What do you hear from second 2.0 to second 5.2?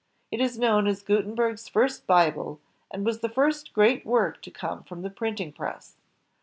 Bible, and was the first great work to come from the